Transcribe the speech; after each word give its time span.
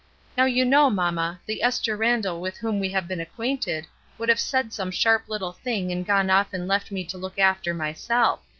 Now 0.35 0.45
you 0.45 0.65
know, 0.65 0.89
mamma, 0.89 1.39
the 1.45 1.61
Esther 1.61 1.95
Randall 1.95 2.41
with 2.41 2.57
whom 2.57 2.79
we 2.79 2.89
have 2.89 3.07
been 3.07 3.21
acquainted 3.21 3.85
would 4.17 4.29
have 4.29 4.39
said 4.39 4.73
some 4.73 4.89
sharp 4.89 5.27
httle 5.27 5.55
thing 5.55 5.91
and 5.91 6.03
gone 6.07 6.31
off 6.31 6.53
and 6.55 6.67
left 6.67 6.89
me 6.89 7.03
to 7.03 7.19
look 7.19 7.37
after 7.37 7.71
myself. 7.71 8.39